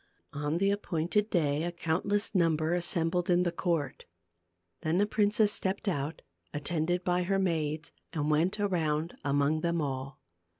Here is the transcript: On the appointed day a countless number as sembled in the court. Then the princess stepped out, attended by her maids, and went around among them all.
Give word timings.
On 0.33 0.57
the 0.57 0.71
appointed 0.71 1.29
day 1.29 1.61
a 1.61 1.71
countless 1.71 2.33
number 2.33 2.73
as 2.73 2.87
sembled 2.87 3.29
in 3.29 3.43
the 3.43 3.51
court. 3.51 4.05
Then 4.81 4.97
the 4.97 5.05
princess 5.05 5.51
stepped 5.51 5.87
out, 5.87 6.23
attended 6.55 7.03
by 7.03 7.21
her 7.21 7.37
maids, 7.37 7.91
and 8.11 8.31
went 8.31 8.59
around 8.59 9.15
among 9.23 9.61
them 9.61 9.79
all. 9.79 10.19